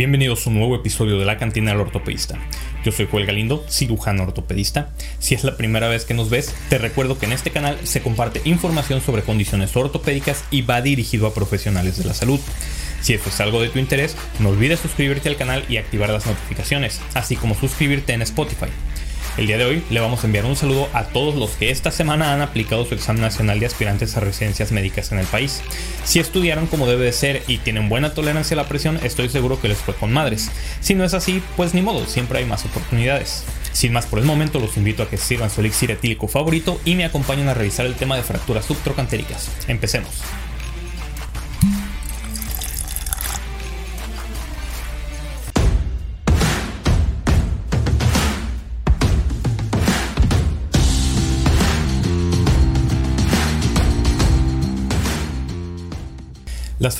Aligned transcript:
Bienvenidos 0.00 0.46
a 0.46 0.48
un 0.48 0.56
nuevo 0.56 0.76
episodio 0.76 1.18
de 1.18 1.26
La 1.26 1.36
Cantina 1.36 1.72
del 1.72 1.80
Ortopedista. 1.82 2.38
Yo 2.86 2.90
soy 2.90 3.06
Joel 3.06 3.26
Galindo, 3.26 3.66
cirujano 3.68 4.22
ortopedista. 4.22 4.94
Si 5.18 5.34
es 5.34 5.44
la 5.44 5.58
primera 5.58 5.88
vez 5.88 6.06
que 6.06 6.14
nos 6.14 6.30
ves, 6.30 6.54
te 6.70 6.78
recuerdo 6.78 7.18
que 7.18 7.26
en 7.26 7.34
este 7.34 7.50
canal 7.50 7.76
se 7.82 8.00
comparte 8.00 8.40
información 8.44 9.02
sobre 9.02 9.20
condiciones 9.20 9.76
ortopédicas 9.76 10.42
y 10.50 10.62
va 10.62 10.80
dirigido 10.80 11.26
a 11.26 11.34
profesionales 11.34 11.98
de 11.98 12.06
la 12.06 12.14
salud. 12.14 12.40
Si 13.02 13.12
esto 13.12 13.28
es 13.28 13.40
algo 13.42 13.60
de 13.60 13.68
tu 13.68 13.78
interés, 13.78 14.16
no 14.38 14.48
olvides 14.48 14.80
suscribirte 14.80 15.28
al 15.28 15.36
canal 15.36 15.66
y 15.68 15.76
activar 15.76 16.08
las 16.08 16.24
notificaciones, 16.24 17.02
así 17.12 17.36
como 17.36 17.54
suscribirte 17.54 18.14
en 18.14 18.22
Spotify. 18.22 18.70
El 19.40 19.46
día 19.46 19.56
de 19.56 19.64
hoy 19.64 19.82
le 19.88 20.00
vamos 20.00 20.22
a 20.22 20.26
enviar 20.26 20.44
un 20.44 20.54
saludo 20.54 20.90
a 20.92 21.04
todos 21.04 21.34
los 21.34 21.52
que 21.52 21.70
esta 21.70 21.90
semana 21.90 22.34
han 22.34 22.42
aplicado 22.42 22.84
su 22.84 22.92
examen 22.92 23.22
nacional 23.22 23.58
de 23.58 23.64
aspirantes 23.64 24.14
a 24.14 24.20
residencias 24.20 24.70
médicas 24.70 25.12
en 25.12 25.18
el 25.18 25.24
país. 25.24 25.62
Si 26.04 26.18
estudiaron 26.18 26.66
como 26.66 26.86
debe 26.86 27.06
de 27.06 27.12
ser 27.12 27.42
y 27.46 27.56
tienen 27.56 27.88
buena 27.88 28.12
tolerancia 28.12 28.54
a 28.54 28.58
la 28.58 28.68
presión, 28.68 29.00
estoy 29.02 29.30
seguro 29.30 29.58
que 29.58 29.68
les 29.68 29.78
fue 29.78 29.94
con 29.94 30.12
madres. 30.12 30.50
Si 30.80 30.94
no 30.94 31.04
es 31.04 31.14
así, 31.14 31.42
pues 31.56 31.72
ni 31.72 31.80
modo, 31.80 32.04
siempre 32.04 32.40
hay 32.40 32.44
más 32.44 32.66
oportunidades. 32.66 33.44
Sin 33.72 33.94
más 33.94 34.04
por 34.04 34.18
el 34.18 34.26
momento, 34.26 34.60
los 34.60 34.76
invito 34.76 35.02
a 35.02 35.08
que 35.08 35.16
sirvan 35.16 35.48
su 35.48 35.62
elixir 35.62 35.90
etílico 35.90 36.28
favorito 36.28 36.78
y 36.84 36.94
me 36.94 37.06
acompañen 37.06 37.48
a 37.48 37.54
revisar 37.54 37.86
el 37.86 37.94
tema 37.94 38.16
de 38.16 38.22
fracturas 38.22 38.66
subtrocantéricas. 38.66 39.48
Empecemos. 39.68 40.20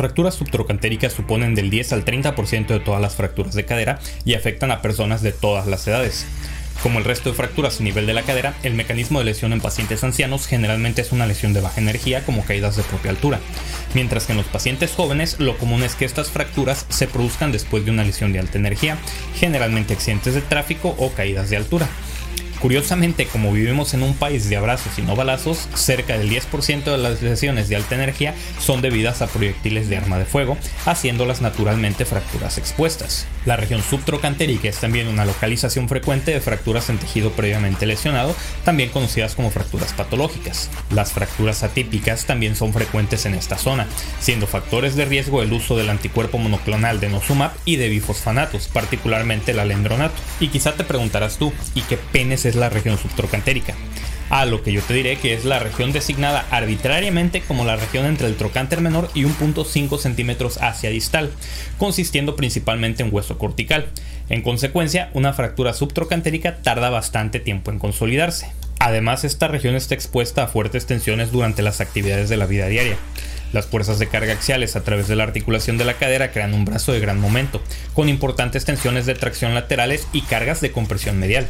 Fracturas 0.00 0.34
subtrocantéricas 0.34 1.12
suponen 1.12 1.54
del 1.54 1.68
10 1.68 1.92
al 1.92 2.06
30% 2.06 2.68
de 2.68 2.80
todas 2.80 3.02
las 3.02 3.16
fracturas 3.16 3.52
de 3.52 3.66
cadera 3.66 4.00
y 4.24 4.32
afectan 4.32 4.70
a 4.70 4.80
personas 4.80 5.20
de 5.20 5.32
todas 5.32 5.66
las 5.66 5.86
edades. 5.86 6.24
Como 6.82 6.98
el 6.98 7.04
resto 7.04 7.28
de 7.28 7.36
fracturas 7.36 7.80
a 7.80 7.82
nivel 7.82 8.06
de 8.06 8.14
la 8.14 8.22
cadera, 8.22 8.54
el 8.62 8.72
mecanismo 8.72 9.18
de 9.18 9.26
lesión 9.26 9.52
en 9.52 9.60
pacientes 9.60 10.02
ancianos 10.02 10.46
generalmente 10.46 11.02
es 11.02 11.12
una 11.12 11.26
lesión 11.26 11.52
de 11.52 11.60
baja 11.60 11.82
energía 11.82 12.24
como 12.24 12.46
caídas 12.46 12.76
de 12.76 12.82
propia 12.82 13.10
altura, 13.10 13.40
mientras 13.92 14.24
que 14.24 14.32
en 14.32 14.38
los 14.38 14.46
pacientes 14.46 14.92
jóvenes 14.92 15.38
lo 15.38 15.58
común 15.58 15.82
es 15.82 15.96
que 15.96 16.06
estas 16.06 16.30
fracturas 16.30 16.86
se 16.88 17.06
produzcan 17.06 17.52
después 17.52 17.84
de 17.84 17.90
una 17.90 18.04
lesión 18.04 18.32
de 18.32 18.38
alta 18.38 18.56
energía, 18.56 18.96
generalmente 19.36 19.92
accidentes 19.92 20.32
de 20.32 20.40
tráfico 20.40 20.94
o 20.96 21.12
caídas 21.12 21.50
de 21.50 21.58
altura. 21.58 21.90
Curiosamente, 22.60 23.26
como 23.26 23.52
vivimos 23.52 23.94
en 23.94 24.02
un 24.02 24.14
país 24.14 24.50
de 24.50 24.56
abrazos 24.56 24.98
y 24.98 25.02
no 25.02 25.16
balazos, 25.16 25.68
cerca 25.74 26.18
del 26.18 26.28
10% 26.28 26.84
de 26.84 26.98
las 26.98 27.22
lesiones 27.22 27.68
de 27.70 27.76
alta 27.76 27.94
energía 27.94 28.34
son 28.58 28.82
debidas 28.82 29.22
a 29.22 29.28
proyectiles 29.28 29.88
de 29.88 29.96
arma 29.96 30.18
de 30.18 30.26
fuego, 30.26 30.58
haciéndolas 30.84 31.40
naturalmente 31.40 32.04
fracturas 32.04 32.58
expuestas. 32.58 33.26
La 33.46 33.56
región 33.56 33.82
subtrocantérica 33.82 34.68
es 34.68 34.76
también 34.76 35.08
una 35.08 35.24
localización 35.24 35.88
frecuente 35.88 36.32
de 36.32 36.40
fracturas 36.42 36.90
en 36.90 36.98
tejido 36.98 37.30
previamente 37.32 37.86
lesionado, 37.86 38.36
también 38.62 38.90
conocidas 38.90 39.34
como 39.34 39.50
fracturas 39.50 39.94
patológicas. 39.94 40.68
Las 40.90 41.12
fracturas 41.12 41.62
atípicas 41.62 42.26
también 42.26 42.56
son 42.56 42.74
frecuentes 42.74 43.24
en 43.24 43.34
esta 43.34 43.56
zona, 43.56 43.86
siendo 44.20 44.46
factores 44.46 44.96
de 44.96 45.06
riesgo 45.06 45.42
el 45.42 45.54
uso 45.54 45.78
del 45.78 45.88
anticuerpo 45.88 46.36
monoclonal 46.36 47.00
de 47.00 47.08
Nosumab 47.08 47.52
y 47.64 47.76
de 47.76 47.88
bifosfanatos, 47.88 48.68
particularmente 48.68 49.52
el 49.52 49.60
alendronato. 49.60 50.20
Y 50.40 50.48
quizá 50.48 50.74
te 50.74 50.84
preguntarás 50.84 51.38
tú, 51.38 51.54
¿y 51.74 51.80
qué 51.82 51.96
penes 51.96 52.44
es 52.50 52.56
la 52.56 52.68
región 52.68 52.98
subtrocantérica? 52.98 53.74
a 54.30 54.46
lo 54.46 54.62
que 54.62 54.72
yo 54.72 54.80
te 54.80 54.94
diré 54.94 55.16
que 55.16 55.34
es 55.34 55.44
la 55.44 55.58
región 55.58 55.92
designada 55.92 56.46
arbitrariamente 56.50 57.42
como 57.42 57.64
la 57.64 57.76
región 57.76 58.06
entre 58.06 58.28
el 58.28 58.36
trocánter 58.36 58.80
menor 58.80 59.10
y 59.12 59.24
1.5 59.24 59.98
centímetros 59.98 60.58
hacia 60.62 60.90
distal, 60.90 61.30
consistiendo 61.78 62.36
principalmente 62.36 63.02
en 63.02 63.12
hueso 63.12 63.36
cortical. 63.36 63.88
En 64.28 64.42
consecuencia, 64.42 65.10
una 65.14 65.32
fractura 65.32 65.74
subtrocantérica 65.74 66.58
tarda 66.62 66.90
bastante 66.90 67.40
tiempo 67.40 67.72
en 67.72 67.80
consolidarse. 67.80 68.52
Además, 68.78 69.24
esta 69.24 69.48
región 69.48 69.74
está 69.74 69.94
expuesta 69.94 70.44
a 70.44 70.46
fuertes 70.46 70.86
tensiones 70.86 71.32
durante 71.32 71.60
las 71.60 71.80
actividades 71.80 72.28
de 72.28 72.36
la 72.36 72.46
vida 72.46 72.68
diaria. 72.68 72.96
Las 73.52 73.66
fuerzas 73.66 73.98
de 73.98 74.06
carga 74.06 74.32
axiales 74.32 74.76
a 74.76 74.84
través 74.84 75.08
de 75.08 75.16
la 75.16 75.24
articulación 75.24 75.76
de 75.76 75.84
la 75.84 75.94
cadera 75.94 76.30
crean 76.30 76.54
un 76.54 76.64
brazo 76.64 76.92
de 76.92 77.00
gran 77.00 77.20
momento, 77.20 77.60
con 77.94 78.08
importantes 78.08 78.64
tensiones 78.64 79.06
de 79.06 79.16
tracción 79.16 79.54
laterales 79.54 80.06
y 80.12 80.22
cargas 80.22 80.60
de 80.60 80.70
compresión 80.70 81.18
medial. 81.18 81.48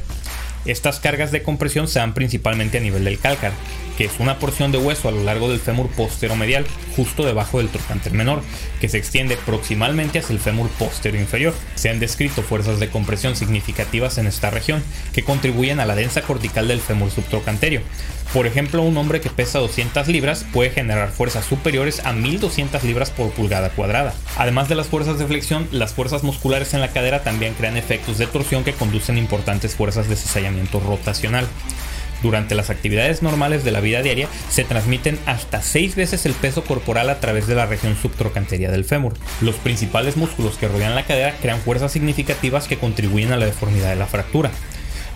Estas 0.67 1.01
cargas 1.01 1.33
de 1.33 1.43
compresión 1.43 1.89
se 1.89 2.01
dan 2.01 2.13
principalmente 2.13 2.79
a 2.79 2.81
nivel 2.83 3.05
del 3.05 3.19
cálcar, 3.19 3.53
que 3.97 4.05
es 4.05 4.13
una 4.19 4.39
porción 4.39 4.73
de 4.73 4.79
hueso 4.79 5.09
a 5.09 5.13
lo 5.13 5.25
largo 5.25 5.49
del 5.49 5.59
fémur 5.59 5.89
posteromedial, 5.89 6.67
justo 6.97 7.25
debajo 7.25 7.59
del 7.59 7.71
trocánter 7.71 8.13
menor, 8.13 8.43
que 8.79 8.89
se 8.89 8.99
extiende 8.99 9.39
proximalmente 9.39 10.19
hacia 10.19 10.35
el 10.35 10.41
fémur 10.41 10.69
postero 10.71 11.19
inferior. 11.19 11.55
Se 11.77 11.89
han 11.89 11.99
descrito 11.99 12.43
fuerzas 12.43 12.79
de 12.79 12.91
compresión 12.91 13.37
significativas 13.37 14.19
en 14.19 14.27
esta 14.27 14.51
región, 14.51 14.83
que 15.15 15.25
contribuyen 15.25 15.81
a 15.81 15.87
la 15.87 15.95
densa 15.95 16.21
cortical 16.23 16.69
del 16.69 16.81
fémur 16.81 17.11
subtrocanterio. 17.11 17.81
Por 18.35 18.47
ejemplo, 18.47 18.83
un 18.83 18.97
hombre 18.97 19.21
que 19.21 19.29
pesa 19.29 19.59
200 19.59 20.07
libras 20.07 20.47
puede 20.53 20.71
generar 20.71 21.11
fuerzas 21.11 21.45
superiores 21.45 22.01
a 22.07 22.13
1200 22.13 22.85
libras 22.85 23.11
por 23.11 23.31
pulgada 23.33 23.71
cuadrada. 23.71 24.15
Además 24.37 24.69
de 24.69 24.77
las 24.77 24.87
fuerzas 24.87 25.19
de 25.19 25.27
flexión, 25.27 25.67
las 25.73 25.95
fuerzas 25.95 26.23
musculares 26.23 26.73
en 26.73 26.81
la 26.81 26.93
cadera 26.93 27.25
también 27.25 27.55
crean 27.55 27.77
efectos 27.77 28.19
de 28.19 28.29
torsión 28.29 28.63
que 28.63 28.73
conducen 28.73 29.19
importantes 29.19 29.75
fuerzas 29.75 30.09
de 30.09 30.15
cizallamiento 30.15 30.50
rotacional. 30.73 31.47
Durante 32.23 32.55
las 32.55 32.69
actividades 32.69 33.23
normales 33.23 33.65
de 33.65 33.71
la 33.71 33.81
vida 33.81 34.03
diaria 34.03 34.29
se 34.51 34.65
transmiten 34.65 35.19
hasta 35.25 35.63
6 35.63 35.97
veces 35.97 36.27
el 36.27 36.35
peso 36.35 36.63
corporal 36.65 37.09
a 37.09 37.19
través 37.19 37.47
de 37.47 37.55
la 37.55 37.67
región 37.67 37.97
subtrocanteria 37.97 38.71
del 38.71 38.85
fémur. 38.85 39.15
Los 39.41 39.57
principales 39.57 40.17
músculos 40.17 40.59
que 40.59 40.69
rodean 40.69 40.95
la 40.95 41.07
cadera 41.07 41.35
crean 41.41 41.61
fuerzas 41.61 41.93
significativas 41.93 42.69
que 42.69 42.79
contribuyen 42.79 43.33
a 43.33 43.39
la 43.39 43.47
deformidad 43.47 43.89
de 43.89 43.97
la 43.97 44.07
fractura. 44.07 44.51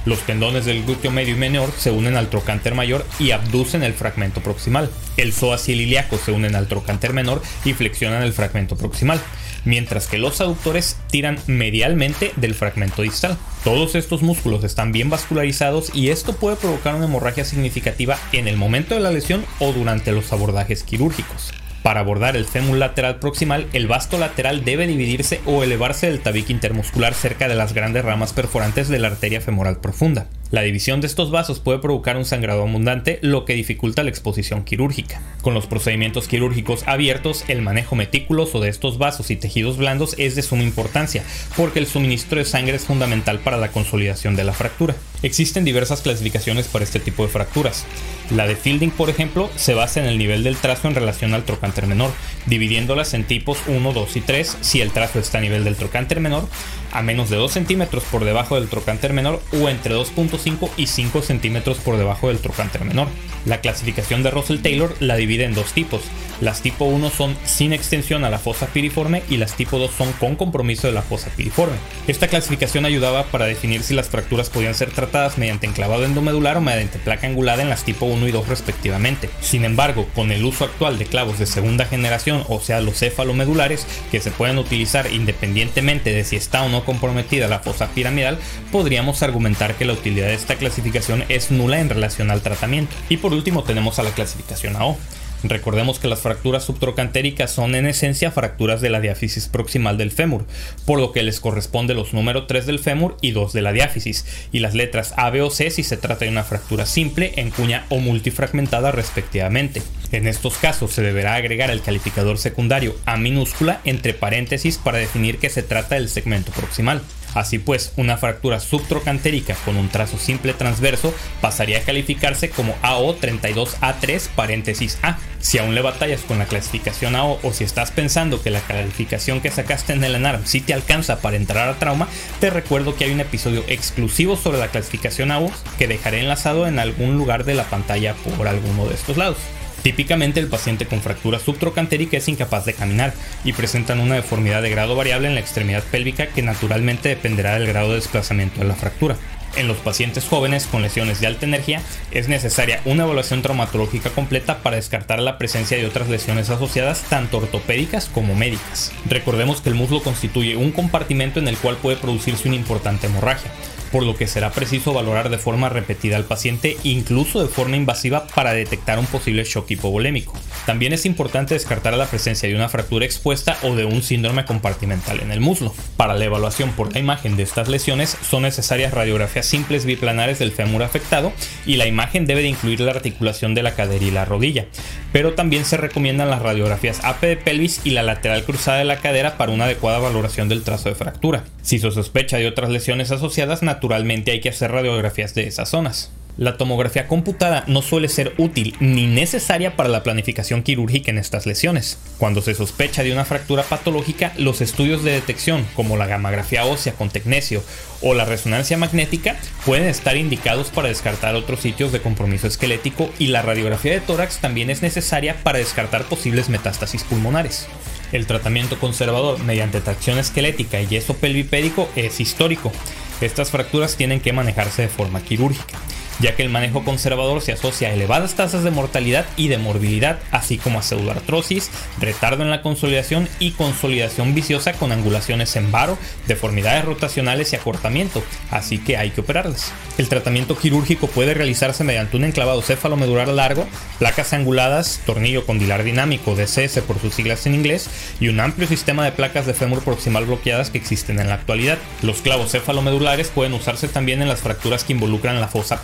Los 0.05 0.21
tendones 0.21 0.67
del 0.67 0.85
glúteo 0.85 1.11
medio 1.11 1.35
y 1.35 1.39
menor 1.39 1.73
se 1.79 1.91
unen 1.91 2.17
al 2.17 2.29
trocánter 2.29 2.75
mayor 2.75 3.07
y 3.19 3.31
abducen 3.31 3.83
el 3.83 3.95
fragmento 3.95 4.41
proximal. 4.43 4.91
El 5.17 5.33
psoas 5.33 5.69
y 5.69 5.73
el 5.73 5.81
ilíaco 5.81 6.19
se 6.19 6.33
unen 6.33 6.55
al 6.55 6.69
trocánter 6.69 7.15
menor 7.15 7.41
y 7.65 7.73
flexionan 7.73 8.23
el 8.23 8.35
fragmento 8.35 8.77
proximal, 8.77 9.19
mientras 9.65 10.07
que 10.07 10.19
los 10.19 10.41
aductores 10.43 10.99
tiran 11.11 11.39
medialmente 11.47 12.33
del 12.37 12.55
fragmento 12.55 13.01
distal. 13.01 13.39
Todos 13.65 13.95
estos 13.95 14.21
músculos 14.21 14.63
están 14.63 14.93
bien 14.93 15.09
vascularizados 15.09 15.95
y 15.95 16.11
esto 16.11 16.37
puede 16.37 16.57
provocar 16.57 16.95
una 16.95 17.07
hemorragia 17.07 17.45
significativa 17.47 18.19
en 18.33 18.47
el 18.47 18.59
momento 18.59 18.95
de 18.95 19.01
la 19.01 19.11
lesión 19.11 19.45
o 19.59 19.73
durante 19.73 20.13
los 20.13 20.33
abordajes 20.33 20.83
quirúrgicos. 20.83 21.53
Para 21.85 22.01
abordar 22.01 22.35
el 22.35 22.47
fémur 22.47 22.79
lateral 22.79 23.19
proximal, 23.19 23.67
el 23.75 23.87
vasto 23.87 24.17
lateral 24.17 24.65
debe 24.65 24.87
dividirse 24.87 25.43
o 25.45 25.63
elevarse 25.63 26.07
del 26.07 26.21
tabique 26.21 26.51
intermuscular 26.51 27.13
cerca 27.13 27.47
de 27.47 27.55
las 27.55 27.75
grandes 27.75 28.03
ramas 28.03 28.33
perforantes 28.33 28.89
de 28.89 28.99
la 28.99 29.09
arteria 29.09 29.43
femoral 29.43 29.77
profunda. 29.83 30.27
La 30.51 30.63
división 30.63 31.01
de 31.01 31.07
estos 31.07 31.31
vasos 31.31 31.59
puede 31.59 31.79
provocar 31.79 32.17
un 32.17 32.25
sangrado 32.25 32.63
abundante, 32.63 33.19
lo 33.23 33.45
que 33.45 33.55
dificulta 33.55 34.03
la 34.03 34.11
exposición 34.11 34.63
quirúrgica. 34.63 35.21
Con 35.43 35.55
los 35.55 35.67
procedimientos 35.67 36.29
quirúrgicos 36.29 36.85
abiertos, 36.87 37.45
el 37.49 37.63
manejo 37.63 37.97
meticuloso 37.97 38.61
de 38.61 38.69
estos 38.69 38.99
vasos 38.99 39.31
y 39.31 39.37
tejidos 39.37 39.79
blandos 39.79 40.15
es 40.19 40.37
de 40.37 40.43
suma 40.43 40.63
importancia, 40.63 41.25
porque 41.57 41.79
el 41.79 41.87
suministro 41.87 42.39
de 42.39 42.45
sangre 42.45 42.77
es 42.77 42.85
fundamental 42.85 43.41
para 43.41 43.57
la 43.57 43.73
consolidación 43.73 44.37
de 44.37 44.45
la 44.45 44.53
fractura. 44.53 44.95
Existen 45.23 45.65
diversas 45.65 46.03
clasificaciones 46.03 46.67
para 46.69 46.85
este 46.85 47.01
tipo 47.01 47.25
de 47.25 47.31
fracturas. 47.31 47.85
La 48.31 48.47
de 48.47 48.57
Fielding, 48.57 48.91
por 48.91 49.11
ejemplo, 49.11 49.51
se 49.57 49.75
basa 49.75 50.01
en 50.01 50.07
el 50.07 50.19
nivel 50.19 50.45
del 50.45 50.57
trazo 50.57 50.87
en 50.87 50.95
relación 50.95 51.35
al 51.35 51.45
trocánter 51.45 51.87
menor, 51.87 52.13
dividiéndolas 52.47 53.15
en 53.15 53.25
tipos 53.25 53.59
1, 53.67 53.93
2 53.93 54.17
y 54.17 54.21
3 54.21 54.59
si 54.61 54.81
el 54.83 54.93
trazo 54.93 55.19
está 55.19 55.39
a 55.39 55.41
nivel 55.41 55.65
del 55.65 55.77
trocánter 55.77 56.21
menor, 56.21 56.47
a 56.95 57.03
menos 57.03 57.29
de 57.29 57.37
2 57.37 57.53
centímetros 57.53 58.05
por 58.05 58.25
debajo 58.25 58.55
del 58.55 58.69
trocánter 58.69 59.13
menor 59.13 59.43
o 59.53 59.69
entre 59.69 59.95
2.5 59.95 60.71
y 60.77 60.87
5 60.87 61.23
centímetros 61.23 61.79
por 61.79 61.99
debajo 61.99 62.29
del 62.29 62.39
trocánter 62.39 62.85
menor. 62.85 63.09
La 63.45 63.61
clasificación 63.61 64.23
de 64.23 64.31
Russell 64.31 64.63
Taylor 64.63 64.97
la 65.01 65.17
divide 65.17 65.45
en 65.45 65.55
dos 65.55 65.73
tipos. 65.73 66.03
Las 66.41 66.63
tipo 66.63 66.87
1 66.87 67.11
son 67.11 67.37
sin 67.45 67.73
extensión 67.73 68.25
a 68.25 68.31
la 68.31 68.39
fosa 68.39 68.67
piriforme 68.67 69.23
y 69.29 69.37
las 69.37 69.55
tipo 69.55 69.79
2 69.79 69.91
son 69.91 70.13
con 70.15 70.37
compromiso 70.37 70.87
de 70.87 70.95
la 70.95 71.03
fosa 71.03 71.31
piriforme. 71.37 71.77
Esta 72.07 72.29
clasificación 72.29 72.87
ayudaba 72.87 73.25
para 73.25 73.45
definir 73.45 73.83
si 73.83 73.95
las 73.95 74.09
fracturas 74.09 74.49
podían 74.49 74.75
ser 74.75 74.91
tratadas 74.91 75.37
mediante 75.37 75.67
enclavado 75.67 76.05
endomedular 76.05 76.57
o 76.57 76.61
mediante 76.61 76.99
placa 76.99 77.27
angulada 77.27 77.63
en 77.63 77.69
las 77.69 77.85
tipo 77.85 78.07
1 78.07 78.29
y 78.29 78.31
2 78.31 78.49
respectivamente. 78.49 79.29
Sin 79.41 79.65
embargo, 79.65 80.07
con 80.15 80.33
el 80.33 80.45
uso 80.45 80.65
actual 80.65 80.99
de 80.99 81.07
clavos 81.07 81.39
de 81.39 81.47
segunda 81.47 81.85
generación, 81.85 82.45
o 82.49 82.61
sea 82.61 82.81
los 82.81 82.99
cefalomedulares, 82.99 83.87
que 84.11 84.21
se 84.21 84.31
pueden 84.31 84.59
utilizar 84.59 85.13
independientemente 85.13 86.13
de 86.13 86.25
si 86.25 86.37
está 86.37 86.63
o 86.63 86.69
no 86.69 86.84
comprometida 86.85 87.49
la 87.49 87.61
fosa 87.61 87.89
piramidal, 87.89 88.39
podríamos 88.71 89.23
argumentar 89.23 89.75
que 89.75 89.85
la 89.85 89.93
utilidad 89.93 90.29
de 90.29 90.35
esta 90.35 90.57
clasificación 90.57 91.25
es 91.29 91.51
nula 91.51 91.81
en 91.81 91.89
relación 91.89 92.31
al 92.31 92.43
tratamiento. 92.43 92.95
Y 93.09 93.17
por 93.17 93.33
último 93.33 93.65
tenemos 93.65 93.99
a 93.99 94.03
la 94.03 94.11
clasificación 94.11 94.77
AO. 94.77 94.97
Recordemos 95.47 95.99
que 95.99 96.09
las 96.09 96.21
fracturas 96.21 96.65
subtrocantéricas 96.65 97.51
son 97.51 97.75
en 97.75 97.85
esencia 97.85 98.31
fracturas 98.31 98.81
de 98.81 98.89
la 98.89 99.01
diáfisis 99.01 99.47
proximal 99.49 99.99
del 99.99 100.11
fémur, 100.11 100.47
por 100.87 100.99
lo 100.99 101.13
que 101.13 101.23
les 101.23 101.39
corresponde 101.39 101.93
los 101.93 102.15
números 102.15 102.47
3 102.47 102.65
del 102.65 102.79
fémur 102.79 103.19
y 103.21 103.33
2 103.33 103.53
de 103.53 103.61
la 103.61 103.73
diáfisis, 103.73 104.25
y 104.53 104.61
las 104.61 104.75
letras 104.75 105.13
A, 105.19 105.29
B 105.29 105.43
o 105.43 105.51
C 105.51 105.71
si 105.71 105.83
se 105.83 105.99
trata 105.99 106.25
de 106.25 106.31
una 106.31 106.45
fractura 106.45 106.87
simple, 106.87 107.35
en 107.37 107.51
cuña 107.51 107.85
o 107.91 107.99
multifragmentada 107.99 108.91
respectivamente. 108.91 109.83
En 110.13 110.27
estos 110.27 110.57
casos 110.57 110.93
se 110.93 111.03
deberá 111.03 111.35
agregar 111.35 111.71
el 111.71 111.83
calificador 111.83 112.39
secundario 112.39 112.97
A 113.05 113.19
minúscula 113.19 113.83
entre 113.85 114.15
paréntesis 114.15 114.79
para 114.79 114.97
definir 114.97 115.39
que 115.39 115.51
se 115.51 115.63
trata 115.63 115.97
del 115.97 116.09
segmento 116.09 116.53
proximal. 116.53 117.03
Así 117.35 117.59
pues, 117.59 117.93
una 117.97 118.17
fractura 118.17 118.61
subtrocantérica 118.61 119.55
con 119.65 119.77
un 119.77 119.89
trazo 119.89 120.19
simple 120.19 120.55
transverso 120.55 121.15
pasaría 121.41 121.79
a 121.79 121.83
calificarse 121.83 122.51
como 122.51 122.75
AO32A3 122.83 124.29
paréntesis 124.35 124.99
A. 125.03 125.19
Si 125.41 125.59
aún 125.59 125.75
le 125.75 125.83
batallas 125.83 126.23
con 126.23 126.39
la 126.39 126.47
clasificación 126.47 127.17
AO 127.17 127.39
o 127.43 127.53
si 127.53 127.65
estás 127.65 127.91
pensando 127.91 128.43
que 128.43 128.51
la 128.51 128.61
calificación 128.61 129.41
que 129.41 129.51
sacaste 129.51 129.93
en 129.93 130.05
el 130.05 130.15
ENARM 130.15 130.47
sí 130.47 130.61
te 130.61 130.73
alcanza 130.73 131.21
para 131.21 131.37
entrar 131.37 131.69
a 131.69 131.79
trauma, 131.79 132.09
te 132.41 132.51
recuerdo 132.51 132.97
que 132.97 133.05
hay 133.05 133.11
un 133.11 133.21
episodio 133.21 133.65
exclusivo 133.67 134.37
sobre 134.37 134.59
la 134.59 134.69
clasificación 134.69 135.31
AO 135.31 135.51
que 135.79 135.89
dejaré 135.89 136.21
enlazado 136.21 136.67
en 136.67 136.79
algún 136.79 137.19
lugar 137.19 137.45
de 137.45 137.55
la 137.55 137.65
pantalla 137.65 138.15
por 138.37 138.49
alguno 138.49 138.87
de 138.87 138.95
estos 138.95 139.17
lados. 139.17 139.39
Típicamente 139.85 140.41
el 140.41 140.49
paciente 140.49 140.87
con 140.87 141.03
fractura 141.03 141.39
subtrocantérica 141.39 142.17
es 142.17 142.27
incapaz 142.29 142.65
de 142.65 142.73
caminar 142.73 143.13
y 143.45 143.53
presentan 143.53 144.01
una 144.01 144.15
deformidad 144.15 144.63
de 144.63 144.71
grado 144.71 144.97
variable 144.97 145.29
en 145.29 145.35
la 145.35 145.43
extremidad 145.43 145.85
pélvica 145.85 146.29
que 146.29 146.41
naturalmente 146.41 147.11
dependerá 147.11 147.59
del 147.59 147.67
grado 147.67 147.91
de 147.91 147.97
desplazamiento 147.97 148.61
de 148.61 148.67
la 148.67 148.77
fractura. 148.77 149.19
En 149.57 149.69
los 149.69 149.77
pacientes 149.77 150.25
jóvenes 150.25 150.67
con 150.67 150.81
lesiones 150.81 151.21
de 151.21 151.27
alta 151.27 151.45
energía 151.45 151.83
es 152.13 152.29
necesaria 152.29 152.81
una 152.87 153.05
evaluación 153.05 153.43
traumatológica 153.43 154.09
completa 154.09 154.63
para 154.63 154.77
descartar 154.77 155.21
la 155.21 155.37
presencia 155.37 155.77
de 155.77 155.85
otras 155.85 156.09
lesiones 156.09 156.49
asociadas 156.49 157.03
tanto 157.11 157.37
ortopédicas 157.37 158.07
como 158.07 158.35
médicas. 158.35 158.91
Recordemos 159.05 159.61
que 159.61 159.69
el 159.69 159.75
muslo 159.75 160.03
constituye 160.03 160.57
un 160.57 160.73
compartimento 160.73 161.41
en 161.41 161.49
el 161.49 161.59
cual 161.59 161.77
puede 161.77 161.99
producirse 161.99 162.49
una 162.49 162.57
importante 162.57 163.07
hemorragia 163.07 163.51
por 163.93 164.03
lo 164.03 164.17
que 164.17 164.27
será 164.27 164.51
preciso 164.51 164.93
valorar 164.93 165.31
de 165.31 165.39
forma 165.39 165.69
repetida 165.69 166.17
al 166.17 166.25
paciente, 166.25 166.77
incluso 166.83 167.43
de 167.43 167.49
forma 167.49 167.77
invasiva, 167.77 168.27
para 168.35 168.53
detectar 168.53 168.99
un 168.99 169.07
posible 169.07 169.45
shock 169.45 169.71
hipovolémico. 169.71 170.35
También 170.67 170.93
es 170.93 171.07
importante 171.07 171.55
descartar 171.55 171.95
la 171.95 172.07
presencia 172.07 172.49
de 172.49 172.55
una 172.55 172.69
fractura 172.69 173.05
expuesta 173.05 173.57
o 173.63 173.75
de 173.75 173.85
un 173.85 174.03
síndrome 174.03 174.45
compartimental 174.45 175.21
en 175.21 175.31
el 175.31 175.41
muslo. 175.41 175.75
Para 175.97 176.15
la 176.15 176.25
evaluación 176.25 176.73
por 176.73 176.93
la 176.93 177.01
imagen 177.01 177.37
de 177.37 177.43
estas 177.43 177.69
lesiones 177.69 178.17
son 178.29 178.43
necesarias 178.43 178.93
radiografías 178.93 179.47
simples 179.47 179.85
biplanares 179.85 180.39
del 180.39 180.53
fémur 180.53 180.83
afectado 180.83 181.33
y 181.67 181.77
la 181.77 181.87
imagen 181.87 182.27
debe 182.27 182.43
de 182.43 182.49
incluir 182.49 182.81
la 182.81 182.93
articulación 182.93 183.55
de 183.55 183.63
la 183.63 183.75
cadera 183.75 184.05
y 184.05 184.11
la 184.11 184.25
rodilla, 184.25 184.67
pero 185.13 185.35
también 185.35 185.65
se 185.65 185.77
recomiendan 185.77 186.31
las 186.31 186.43
radiografías 186.43 187.05
AP 187.05 187.23
de 187.23 187.37
pelvis 187.37 187.81
y 187.85 187.91
la 187.91 188.03
lateral 188.03 188.45
cruzada 188.45 188.79
de 188.79 188.85
la 188.85 188.99
cadera 188.99 189.37
para 189.37 189.53
una 189.53 189.65
adecuada 189.65 189.99
valoración 189.99 190.49
del 190.49 190.63
trazo 190.63 190.89
de 190.89 190.95
fractura. 190.95 191.45
Si 191.63 191.79
se 191.79 191.91
sospecha 191.91 192.37
de 192.37 192.49
otras 192.49 192.71
lesiones 192.71 193.11
asociadas, 193.11 193.63
hay 193.93 194.41
que 194.41 194.49
hacer 194.49 194.71
radiografías 194.71 195.35
de 195.35 195.47
esas 195.47 195.69
zonas. 195.69 196.11
La 196.37 196.57
tomografía 196.57 197.07
computada 197.07 197.63
no 197.69 197.81
suele 197.81 198.09
ser 198.09 198.35
útil 198.39 198.75
ni 198.81 199.07
necesaria 199.07 199.77
para 199.77 199.89
la 199.89 200.03
planificación 200.03 200.65
quirúrgica 200.65 201.13
en 201.13 201.19
estas 201.19 201.47
lesiones. 201.47 201.97
Cuando 202.19 202.43
se 202.43 202.55
sospecha 202.55 203.05
de 203.05 203.13
una 203.13 203.25
fractura 203.25 203.63
patológica, 203.63 204.33
los 204.37 204.61
estudios 204.61 205.05
de 205.05 205.13
detección, 205.13 205.65
como 205.77 205.97
la 205.97 206.09
gamografía 206.09 206.65
ósea 206.65 206.95
con 206.95 207.09
tecnesio 207.09 207.63
o 208.03 208.15
la 208.15 208.25
resonancia 208.25 208.77
magnética, 208.77 209.37
pueden 209.65 209.87
estar 209.87 210.17
indicados 210.17 210.71
para 210.71 210.89
descartar 210.89 211.37
otros 211.37 211.61
sitios 211.61 211.93
de 211.93 212.01
compromiso 212.01 212.49
esquelético 212.49 213.11
y 213.21 213.29
la 213.29 213.43
radiografía 213.43 213.93
de 213.93 214.01
tórax 214.01 214.39
también 214.39 214.71
es 214.71 214.83
necesaria 214.83 215.37
para 215.45 215.59
descartar 215.59 216.03
posibles 216.03 216.49
metástasis 216.49 217.05
pulmonares. 217.05 217.69
El 218.11 218.27
tratamiento 218.27 218.79
conservador 218.81 219.39
mediante 219.45 219.81
tracción 219.81 220.19
esquelética 220.19 220.81
y 220.81 220.89
yeso 220.89 221.15
pelvipédico 221.15 221.89
es 221.95 222.21
histórico. 222.21 222.73
Estas 223.21 223.51
fracturas 223.51 223.97
tienen 223.97 224.21
que 224.21 224.33
manejarse 224.33 224.83
de 224.83 224.89
forma 224.89 225.21
quirúrgica 225.21 225.79
ya 226.21 226.35
que 226.35 226.43
el 226.43 226.51
manejo 226.51 226.85
conservador 226.85 227.41
se 227.41 227.53
asocia 227.53 227.89
a 227.89 227.93
elevadas 227.93 228.35
tasas 228.35 228.65
de 228.65 228.71
mortalidad 228.71 229.27
y 229.37 229.49
de 229.49 229.59
morbilidad, 229.59 230.19
así 230.31 230.59
como 230.59 230.79
a 230.79 230.83
pseudoartrosis, 230.83 231.71
retardo 232.01 232.43
en 232.43 232.51
la 232.51 232.63
consolidación 232.63 233.29
y 233.39 233.53
consolidación 233.53 234.35
viciosa 234.35 234.73
con 234.73 234.93
angulaciones 234.93 235.57
en 235.57 235.71
varo, 235.73 235.99
deformidades 236.27 236.85
rotacionales 236.85 237.53
y 237.53 237.57
acortamiento, 237.57 238.23
así 238.51 238.79
que 238.79 238.97
hay 238.97 239.11
que 239.11 239.21
operarlas. 239.21 239.73
El 239.99 240.09
tratamiento 240.09 240.57
quirúrgico 240.57 241.07
puede 241.07 241.35
realizarse 241.35 241.85
mediante 241.85 242.17
un 242.17 242.25
enclavado 242.25 242.63
cefalomedular 242.63 243.29
largo, 243.29 243.67
placas 243.99 244.33
anguladas, 244.33 245.01
tornillo 245.07 245.47
condilar 245.47 245.85
dinámico 245.85 246.35
DCS 246.35 246.81
por 246.87 246.99
sus 247.01 247.15
siglas 247.15 247.47
en 247.47 247.55
inglés 247.55 247.89
y 248.21 248.29
un 248.29 248.41
amplio 248.41 248.67
sistema 248.67 249.05
de 249.05 249.13
placas 249.13 249.47
de 249.47 249.55
fémur 249.55 249.83
proximal 249.83 250.27
bloqueadas 250.27 250.71
que 250.71 250.79
existen 250.79 251.21
en 251.21 251.29
la 251.29 251.35
actualidad. 251.35 251.79
Los 252.03 252.23
clavos 252.23 252.53
cefalomedulares 252.53 253.29
pueden 253.29 253.55
usarse 253.55 253.89
también 253.89 254.23
en 254.23 254.29
las 254.29 254.41
fracturas 254.41 254.85
que 254.85 254.93
involucran 254.93 255.41
la 255.41 255.49
fosa 255.49 255.83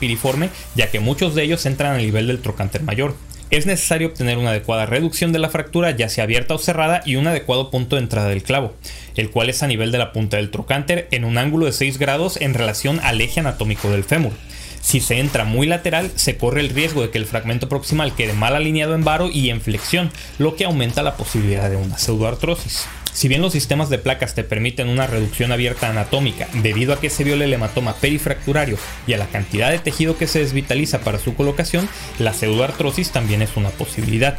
ya 0.74 0.90
que 0.90 1.00
muchos 1.00 1.34
de 1.34 1.42
ellos 1.42 1.66
entran 1.66 1.94
al 1.94 2.02
nivel 2.02 2.26
del 2.26 2.40
trocánter 2.40 2.82
mayor. 2.82 3.14
Es 3.50 3.66
necesario 3.66 4.08
obtener 4.08 4.38
una 4.38 4.50
adecuada 4.50 4.86
reducción 4.86 5.32
de 5.32 5.40
la 5.40 5.48
fractura, 5.48 5.90
ya 5.90 6.08
sea 6.08 6.22
abierta 6.24 6.54
o 6.54 6.58
cerrada, 6.58 7.02
y 7.04 7.16
un 7.16 7.26
adecuado 7.26 7.70
punto 7.70 7.96
de 7.96 8.02
entrada 8.02 8.28
del 8.28 8.44
clavo, 8.44 8.74
el 9.16 9.30
cual 9.30 9.50
es 9.50 9.64
a 9.64 9.66
nivel 9.66 9.90
de 9.90 9.98
la 9.98 10.12
punta 10.12 10.36
del 10.36 10.50
trocánter 10.50 11.08
en 11.10 11.24
un 11.24 11.36
ángulo 11.36 11.66
de 11.66 11.72
6 11.72 11.98
grados 11.98 12.40
en 12.40 12.54
relación 12.54 13.00
al 13.02 13.20
eje 13.20 13.40
anatómico 13.40 13.90
del 13.90 14.04
fémur. 14.04 14.32
Si 14.80 15.00
se 15.00 15.18
entra 15.18 15.44
muy 15.44 15.66
lateral, 15.66 16.10
se 16.14 16.36
corre 16.36 16.60
el 16.60 16.70
riesgo 16.70 17.02
de 17.02 17.10
que 17.10 17.18
el 17.18 17.26
fragmento 17.26 17.68
proximal 17.68 18.14
quede 18.14 18.32
mal 18.32 18.54
alineado 18.54 18.94
en 18.94 19.04
varo 19.04 19.28
y 19.30 19.50
en 19.50 19.60
flexión, 19.60 20.10
lo 20.38 20.54
que 20.54 20.64
aumenta 20.64 21.02
la 21.02 21.16
posibilidad 21.16 21.68
de 21.68 21.76
una 21.76 21.98
pseudoartrosis. 21.98 22.86
Si 23.12 23.28
bien 23.28 23.42
los 23.42 23.52
sistemas 23.52 23.90
de 23.90 23.98
placas 23.98 24.34
te 24.34 24.44
permiten 24.44 24.88
una 24.88 25.06
reducción 25.06 25.52
abierta 25.52 25.88
anatómica 25.88 26.48
debido 26.62 26.92
a 26.92 27.00
que 27.00 27.10
se 27.10 27.24
viole 27.24 27.44
el 27.44 27.52
hematoma 27.52 27.94
perifracturario 27.94 28.78
y 29.06 29.12
a 29.12 29.18
la 29.18 29.26
cantidad 29.26 29.70
de 29.70 29.78
tejido 29.78 30.16
que 30.16 30.26
se 30.26 30.38
desvitaliza 30.38 31.00
para 31.00 31.18
su 31.18 31.34
colocación, 31.34 31.88
la 32.18 32.32
pseudoartrosis 32.32 33.10
también 33.10 33.42
es 33.42 33.56
una 33.56 33.70
posibilidad. 33.70 34.38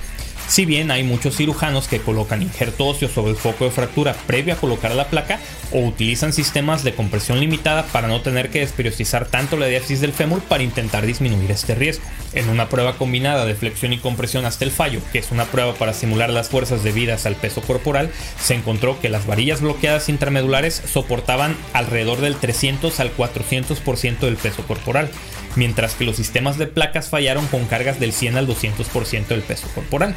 Si 0.51 0.65
bien 0.65 0.91
hay 0.91 1.03
muchos 1.03 1.37
cirujanos 1.37 1.87
que 1.87 2.01
colocan 2.01 2.41
injerto 2.41 2.85
óseo 2.85 3.07
sobre 3.07 3.31
el 3.31 3.37
foco 3.37 3.63
de 3.63 3.71
fractura 3.71 4.13
previo 4.27 4.53
a 4.53 4.57
colocar 4.57 4.93
la 4.93 5.07
placa 5.07 5.39
o 5.71 5.79
utilizan 5.79 6.33
sistemas 6.33 6.83
de 6.83 6.93
compresión 6.93 7.39
limitada 7.39 7.85
para 7.85 8.09
no 8.09 8.19
tener 8.19 8.49
que 8.49 8.59
desperiostizar 8.59 9.25
tanto 9.27 9.55
la 9.55 9.67
diáfisis 9.67 10.01
del 10.01 10.11
fémur 10.11 10.41
para 10.41 10.63
intentar 10.63 11.05
disminuir 11.05 11.49
este 11.51 11.73
riesgo. 11.73 12.03
En 12.33 12.49
una 12.49 12.67
prueba 12.67 12.97
combinada 12.97 13.45
de 13.45 13.55
flexión 13.55 13.93
y 13.93 13.99
compresión 13.99 14.43
hasta 14.43 14.65
el 14.65 14.71
fallo, 14.71 14.99
que 15.13 15.19
es 15.19 15.31
una 15.31 15.45
prueba 15.45 15.73
para 15.75 15.93
simular 15.93 16.29
las 16.29 16.49
fuerzas 16.49 16.83
debidas 16.83 17.25
al 17.25 17.37
peso 17.37 17.61
corporal, 17.61 18.11
se 18.37 18.53
encontró 18.53 18.99
que 18.99 19.07
las 19.07 19.25
varillas 19.25 19.61
bloqueadas 19.61 20.09
intramedulares 20.09 20.83
soportaban 20.85 21.55
alrededor 21.71 22.19
del 22.19 22.35
300 22.35 22.99
al 22.99 23.15
400% 23.15 24.19
del 24.19 24.35
peso 24.35 24.63
corporal, 24.67 25.09
mientras 25.55 25.95
que 25.95 26.03
los 26.03 26.15
sistemas 26.15 26.57
de 26.57 26.67
placas 26.67 27.09
fallaron 27.09 27.47
con 27.47 27.65
cargas 27.65 27.99
del 27.99 28.13
100 28.13 28.37
al 28.37 28.47
200% 28.47 29.27
del 29.27 29.41
peso 29.41 29.67
corporal. 29.73 30.15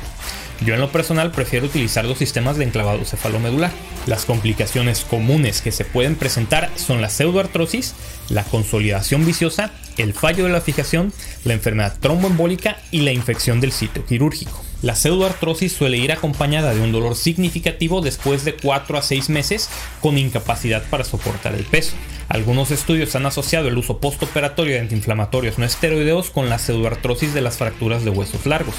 Yo 0.65 0.75
en 0.75 0.81
lo 0.81 0.91
personal 0.91 1.31
prefiero 1.31 1.67
utilizar 1.67 2.05
los 2.05 2.19
sistemas 2.19 2.57
de 2.57 2.65
enclavado 2.65 3.05
cefalomedular. 3.05 3.71
Las 4.07 4.25
complicaciones 4.25 5.05
comunes 5.05 5.61
que 5.61 5.73
se 5.73 5.85
pueden 5.85 6.15
presentar 6.15 6.71
son 6.77 7.01
la 7.01 7.11
pseudoartrosis, 7.11 7.95
la 8.29 8.45
consolidación 8.45 9.27
viciosa, 9.27 9.73
el 9.99 10.15
fallo 10.15 10.45
de 10.45 10.51
la 10.51 10.61
fijación, 10.61 11.13
la 11.45 11.55
enfermedad 11.55 11.97
tromboembólica 12.01 12.79
y 12.91 13.01
la 13.01 13.13
infección 13.13 13.61
del 13.61 13.73
sitio 13.73 14.07
quirúrgico. 14.07 14.64
La 14.83 14.95
pseudoartrosis 14.95 15.73
suele 15.73 15.97
ir 15.97 16.13
acompañada 16.13 16.75
de 16.75 16.81
un 16.81 16.93
dolor 16.93 17.17
significativo 17.17 18.01
después 18.01 18.45
de 18.45 18.55
4 18.55 18.99
a 18.99 19.03
6 19.03 19.31
meses 19.31 19.71
con 20.01 20.19
incapacidad 20.19 20.83
para 20.91 21.05
soportar 21.05 21.55
el 21.55 21.65
peso. 21.65 21.95
Algunos 22.29 22.71
estudios 22.71 23.15
han 23.17 23.27
asociado 23.27 23.69
el 23.69 23.79
uso 23.79 23.99
postoperatorio 23.99 24.75
de 24.75 24.81
antiinflamatorios 24.81 25.59
no 25.59 25.65
esteroideos 25.65 26.31
con 26.31 26.49
la 26.51 26.59
pseudoartrosis 26.59 27.35
de 27.35 27.41
las 27.41 27.57
fracturas 27.57 28.05
de 28.05 28.11
huesos 28.11 28.47
largos. 28.47 28.75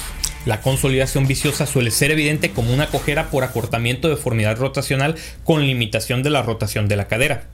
La 0.46 0.60
consolidación 0.60 1.26
viciosa 1.26 1.66
suele 1.66 1.90
ser 1.90 2.12
evidente 2.12 2.52
como 2.52 2.72
una 2.72 2.86
cojera 2.86 3.30
por 3.30 3.42
acortamiento 3.42 4.08
de 4.08 4.14
deformidad 4.14 4.56
rotacional 4.56 5.16
con 5.42 5.66
limitación 5.66 6.22
de 6.22 6.30
la 6.30 6.42
rotación 6.42 6.86
de 6.86 6.96
la 6.96 7.08
cadera. 7.08 7.48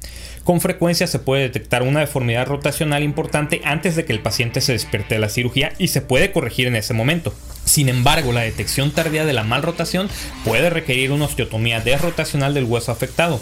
Con 0.45 0.61
frecuencia 0.61 1.07
se 1.07 1.19
puede 1.19 1.43
detectar 1.43 1.83
una 1.83 2.01
deformidad 2.01 2.47
rotacional 2.47 3.03
importante 3.03 3.63
antes 3.65 3.97
de 3.97 4.05
que 4.05 4.13
el 4.13 4.21
paciente 4.21 4.61
se 4.61 4.73
despierte 4.73 5.15
de 5.15 5.21
la 5.21 5.31
cirugía 5.31 5.73
y 5.79 5.89
se 5.89 6.03
puede 6.03 6.33
corregir 6.33 6.67
en 6.67 6.77
ese 6.77 6.93
momento. 6.93 7.33
Sin 7.65 7.89
embargo, 7.89 8.33
la 8.33 8.43
detección 8.43 8.91
tardía 8.91 9.25
de 9.25 9.33
la 9.33 9.45
malrotación 9.45 10.09
puede 10.45 10.71
requerir 10.71 11.13
una 11.13 11.27
osteotomía 11.27 11.81
desrotacional 11.81 12.55
del 12.55 12.65
hueso 12.65 12.93
afectado. 12.93 13.41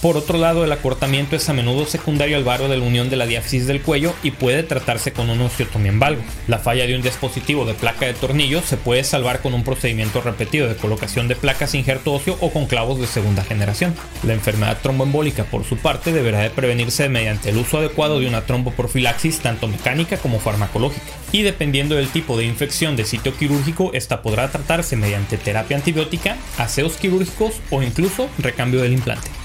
Por 0.00 0.16
otro 0.16 0.38
lado, 0.38 0.64
el 0.64 0.70
acortamiento 0.70 1.34
es 1.34 1.48
a 1.48 1.52
menudo 1.52 1.84
secundario 1.84 2.36
al 2.36 2.44
barro 2.44 2.68
de 2.68 2.76
la 2.76 2.84
unión 2.84 3.10
de 3.10 3.16
la 3.16 3.26
diáfisis 3.26 3.66
del 3.66 3.82
cuello 3.82 4.14
y 4.22 4.30
puede 4.30 4.62
tratarse 4.62 5.12
con 5.12 5.28
en 5.28 5.98
valgo. 5.98 6.22
La 6.46 6.58
falla 6.58 6.86
de 6.86 6.94
un 6.94 7.02
dispositivo 7.02 7.64
de 7.64 7.74
placa 7.74 8.06
de 8.06 8.14
tornillo 8.14 8.62
se 8.62 8.76
puede 8.76 9.02
salvar 9.02 9.40
con 9.40 9.54
un 9.54 9.64
procedimiento 9.64 10.20
repetido 10.20 10.68
de 10.68 10.76
colocación 10.76 11.26
de 11.26 11.34
placas 11.34 11.74
injerto 11.74 12.12
óseo 12.12 12.36
o 12.40 12.50
con 12.50 12.66
clavos 12.66 13.00
de 13.00 13.08
segunda 13.08 13.42
generación. 13.42 13.92
La 14.22 14.34
enfermedad 14.34 14.78
tromboembólica, 14.80 15.42
por 15.44 15.64
su 15.64 15.76
parte, 15.76 16.12
deberá 16.12 16.40
de 16.40 16.50
prevenirse 16.50 17.08
mediante 17.08 17.50
el 17.50 17.56
uso 17.56 17.78
adecuado 17.78 18.20
de 18.20 18.28
una 18.28 18.42
tromboprofilaxis 18.42 19.40
tanto 19.40 19.66
mecánica 19.66 20.16
como 20.18 20.38
farmacológica. 20.38 21.06
Y 21.32 21.42
dependiendo 21.42 21.96
del 21.96 22.08
tipo 22.08 22.38
de 22.38 22.44
infección 22.44 22.94
de 22.94 23.04
sitio 23.04 23.36
quirúrgico, 23.36 23.90
esta 23.94 24.22
podrá 24.22 24.48
tratarse 24.50 24.94
mediante 24.94 25.38
terapia 25.38 25.76
antibiótica, 25.76 26.36
aseos 26.56 26.96
quirúrgicos 26.96 27.54
o 27.70 27.82
incluso 27.82 28.28
recambio 28.38 28.80
del 28.80 28.92
implante. 28.92 29.37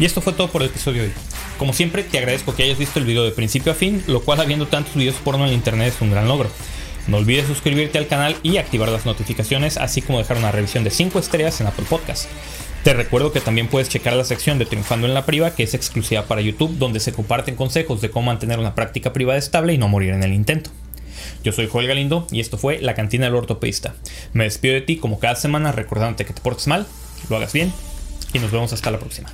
Y 0.00 0.06
esto 0.06 0.22
fue 0.22 0.32
todo 0.32 0.48
por 0.48 0.62
el 0.62 0.68
episodio 0.68 1.02
de 1.02 1.08
hoy. 1.08 1.14
Como 1.58 1.74
siempre, 1.74 2.02
te 2.02 2.16
agradezco 2.16 2.54
que 2.54 2.62
hayas 2.62 2.78
visto 2.78 2.98
el 2.98 3.04
video 3.04 3.22
de 3.22 3.32
principio 3.32 3.70
a 3.70 3.74
fin, 3.74 4.02
lo 4.06 4.22
cual 4.22 4.40
habiendo 4.40 4.66
tantos 4.66 4.94
videos 4.94 5.16
porno 5.16 5.46
en 5.46 5.52
internet 5.52 5.92
es 5.94 6.00
un 6.00 6.10
gran 6.10 6.26
logro. 6.26 6.48
No 7.06 7.18
olvides 7.18 7.46
suscribirte 7.46 7.98
al 7.98 8.06
canal 8.06 8.34
y 8.42 8.56
activar 8.56 8.88
las 8.88 9.04
notificaciones, 9.04 9.76
así 9.76 10.00
como 10.00 10.18
dejar 10.18 10.38
una 10.38 10.52
revisión 10.52 10.84
de 10.84 10.90
5 10.90 11.18
estrellas 11.18 11.60
en 11.60 11.66
Apple 11.66 11.84
Podcast. 11.86 12.30
Te 12.82 12.94
recuerdo 12.94 13.30
que 13.30 13.42
también 13.42 13.68
puedes 13.68 13.90
checar 13.90 14.14
la 14.14 14.24
sección 14.24 14.58
de 14.58 14.64
Triunfando 14.64 15.06
en 15.06 15.12
la 15.12 15.26
Priva, 15.26 15.54
que 15.54 15.64
es 15.64 15.74
exclusiva 15.74 16.24
para 16.24 16.40
YouTube, 16.40 16.78
donde 16.78 16.98
se 16.98 17.12
comparten 17.12 17.54
consejos 17.54 18.00
de 18.00 18.10
cómo 18.10 18.26
mantener 18.26 18.58
una 18.58 18.74
práctica 18.74 19.12
privada 19.12 19.38
estable 19.38 19.74
y 19.74 19.78
no 19.78 19.88
morir 19.88 20.14
en 20.14 20.22
el 20.22 20.32
intento. 20.32 20.70
Yo 21.44 21.52
soy 21.52 21.66
Joel 21.66 21.88
Galindo 21.88 22.26
y 22.30 22.40
esto 22.40 22.56
fue 22.56 22.80
La 22.80 22.94
Cantina 22.94 23.26
del 23.26 23.34
Ortopedista. 23.34 23.94
Me 24.32 24.44
despido 24.44 24.72
de 24.72 24.80
ti 24.80 24.96
como 24.96 25.18
cada 25.18 25.36
semana 25.36 25.72
recordándote 25.72 26.24
que 26.24 26.32
te 26.32 26.40
portes 26.40 26.68
mal, 26.68 26.86
lo 27.28 27.36
hagas 27.36 27.52
bien 27.52 27.70
y 28.32 28.38
nos 28.38 28.50
vemos 28.50 28.72
hasta 28.72 28.90
la 28.90 28.98
próxima. 28.98 29.30